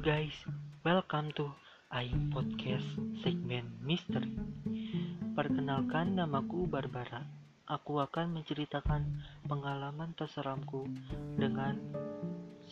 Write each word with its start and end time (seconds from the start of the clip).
guys, 0.00 0.32
welcome 0.88 1.28
to 1.36 1.52
Aing 1.92 2.32
Podcast 2.32 2.96
segmen 3.20 3.76
Misteri. 3.84 4.32
Perkenalkan 5.36 6.16
namaku 6.16 6.64
Barbara. 6.64 7.20
Aku 7.68 8.00
akan 8.00 8.40
menceritakan 8.40 9.04
pengalaman 9.44 10.16
terseramku 10.16 10.88
dengan 11.36 11.76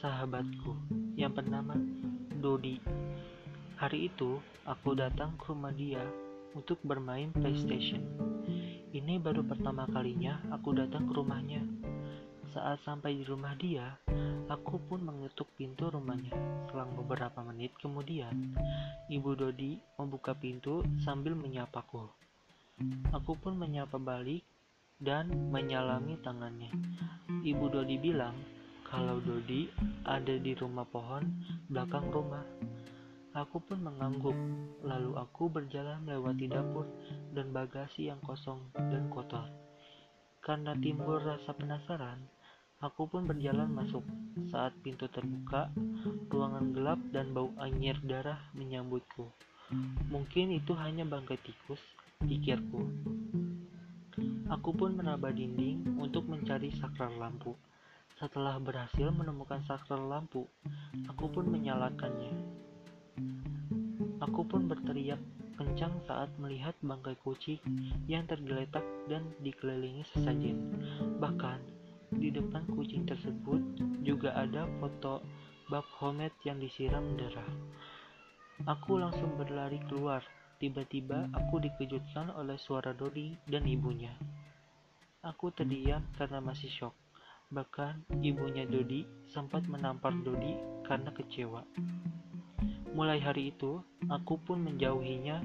sahabatku 0.00 0.80
yang 1.12 1.36
bernama 1.36 1.76
Dodi. 2.40 2.80
Hari 3.76 4.08
itu, 4.08 4.40
aku 4.64 4.96
datang 4.96 5.36
ke 5.36 5.52
rumah 5.52 5.76
dia 5.76 6.00
untuk 6.56 6.80
bermain 6.88 7.28
PlayStation. 7.36 8.00
Ini 8.96 9.20
baru 9.20 9.44
pertama 9.44 9.84
kalinya 9.92 10.40
aku 10.48 10.72
datang 10.72 11.04
ke 11.04 11.12
rumahnya. 11.12 11.68
Saat 12.54 12.86
sampai 12.86 13.18
di 13.18 13.26
rumah 13.26 13.58
dia, 13.58 13.98
aku 14.46 14.78
pun 14.86 15.02
mengetuk 15.02 15.50
pintu 15.58 15.90
rumahnya. 15.90 16.30
Selang 16.70 16.94
beberapa 16.94 17.42
menit 17.42 17.74
kemudian, 17.82 18.54
Ibu 19.10 19.34
Dodi 19.34 19.74
membuka 19.98 20.38
pintu 20.38 20.86
sambil 21.02 21.34
menyapaku. 21.34 22.06
Aku 23.10 23.34
pun 23.42 23.58
menyapa 23.58 23.98
balik 23.98 24.46
dan 25.02 25.50
menyalami 25.50 26.14
tangannya. 26.22 26.70
Ibu 27.42 27.74
Dodi 27.74 27.98
bilang 27.98 28.38
kalau 28.86 29.18
Dodi 29.18 29.66
ada 30.06 30.38
di 30.38 30.54
rumah 30.54 30.86
pohon 30.86 31.26
belakang 31.66 32.06
rumah. 32.14 32.46
Aku 33.34 33.58
pun 33.66 33.82
mengangguk, 33.82 34.38
lalu 34.86 35.18
aku 35.18 35.50
berjalan 35.50 35.98
melewati 36.06 36.46
dapur 36.46 36.86
dan 37.34 37.50
bagasi 37.50 38.14
yang 38.14 38.22
kosong 38.22 38.62
dan 38.78 39.10
kotor. 39.10 39.50
Karena 40.38 40.70
timbul 40.78 41.18
rasa 41.18 41.50
penasaran, 41.50 42.30
Aku 42.84 43.08
pun 43.08 43.24
berjalan 43.24 43.72
masuk. 43.72 44.04
Saat 44.52 44.76
pintu 44.84 45.08
terbuka, 45.08 45.72
ruangan 46.28 46.68
gelap 46.76 47.00
dan 47.16 47.32
bau 47.32 47.48
anyir 47.56 47.96
darah 48.04 48.36
menyambutku. 48.52 49.24
Mungkin 50.12 50.52
itu 50.52 50.76
hanya 50.76 51.08
bangkai 51.08 51.40
tikus, 51.40 51.80
pikirku. 52.20 52.84
Aku 54.52 54.76
pun 54.76 55.00
menambah 55.00 55.32
dinding 55.32 55.96
untuk 55.96 56.28
mencari 56.28 56.76
sakral 56.76 57.16
lampu. 57.16 57.56
Setelah 58.20 58.60
berhasil 58.60 59.08
menemukan 59.08 59.64
sakral 59.64 60.04
lampu, 60.04 60.44
aku 61.08 61.32
pun 61.32 61.48
menyalakannya. 61.48 62.36
Aku 64.20 64.44
pun 64.44 64.68
berteriak 64.68 65.24
kencang 65.56 66.04
saat 66.04 66.28
melihat 66.36 66.76
bangkai 66.84 67.16
kucing 67.24 67.64
yang 68.04 68.28
tergeletak 68.28 68.84
dan 69.08 69.24
dikelilingi 69.40 70.04
sesajen. 70.12 70.60
Bahkan 71.16 71.73
di 72.18 72.30
depan 72.30 72.64
kucing 72.72 73.04
tersebut 73.04 73.60
juga 74.04 74.34
ada 74.36 74.66
foto 74.78 75.24
Baphomet 75.64 76.36
yang 76.44 76.60
disiram 76.60 77.16
darah. 77.16 77.48
Aku 78.68 79.00
langsung 79.00 79.34
berlari 79.40 79.80
keluar. 79.88 80.20
Tiba-tiba 80.60 81.32
aku 81.34 81.58
dikejutkan 81.58 82.30
oleh 82.36 82.60
suara 82.60 82.92
Dodi 82.92 83.34
dan 83.48 83.64
ibunya. 83.66 84.14
Aku 85.24 85.50
terdiam 85.50 86.04
karena 86.14 86.38
masih 86.38 86.68
shock. 86.68 86.94
Bahkan 87.48 88.20
ibunya 88.20 88.68
Dodi 88.68 89.08
sempat 89.32 89.64
menampar 89.66 90.12
Dodi 90.20 90.54
karena 90.84 91.10
kecewa. 91.16 91.64
Mulai 92.94 93.18
hari 93.18 93.50
itu, 93.50 93.82
aku 94.06 94.38
pun 94.38 94.62
menjauhinya. 94.62 95.42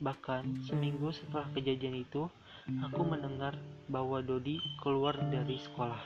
Bahkan 0.00 0.64
seminggu 0.64 1.12
setelah 1.12 1.50
kejadian 1.52 2.00
itu, 2.00 2.30
aku 2.66 3.02
mendengar 3.06 3.54
bahwa 3.86 4.18
Dodi 4.22 4.58
keluar 4.82 5.14
dari 5.30 5.58
sekolah. 5.62 6.02